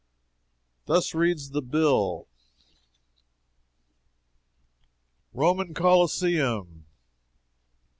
Thus 0.87 1.13
reads 1.13 1.51
the 1.51 1.61
bill: 1.61 2.27
ROMAN 5.31 5.75
COLISEUM. 5.75 6.87